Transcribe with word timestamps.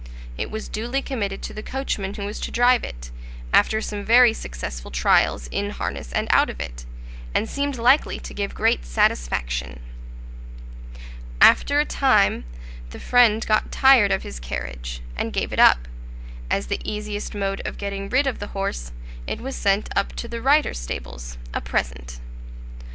It 0.35 0.49
was 0.49 0.67
duly 0.67 1.03
committed 1.03 1.43
to 1.43 1.53
the 1.53 1.61
coachman 1.61 2.15
who 2.15 2.25
was 2.25 2.39
to 2.39 2.49
drive 2.49 2.83
it, 2.83 3.11
after 3.53 3.81
some 3.81 4.03
very 4.03 4.33
successful 4.33 4.89
trials 4.89 5.45
in 5.51 5.69
harness 5.69 6.11
and 6.11 6.25
out 6.31 6.49
of 6.49 6.59
it, 6.59 6.85
and 7.35 7.47
seemed 7.47 7.77
likely 7.77 8.19
to 8.21 8.33
give 8.33 8.55
great 8.55 8.83
satisfaction. 8.83 9.79
After 11.39 11.79
a 11.79 11.85
time, 11.85 12.45
the 12.89 12.99
friend 12.99 13.45
got 13.45 13.71
tired 13.71 14.11
of 14.11 14.23
his 14.23 14.39
carriage, 14.39 15.01
and 15.15 15.31
gave 15.31 15.53
it 15.53 15.59
up; 15.59 15.87
as 16.49 16.65
the 16.65 16.81
easiest 16.83 17.35
mode 17.35 17.61
of 17.63 17.77
getting 17.77 18.09
rid 18.09 18.25
of 18.25 18.39
the 18.39 18.47
horse, 18.57 18.91
it 19.27 19.39
was 19.39 19.55
sent 19.55 19.87
up 19.95 20.13
to 20.15 20.27
the 20.27 20.41
writer's 20.41 20.79
stables, 20.79 21.37
a 21.53 21.61
present. 21.61 22.19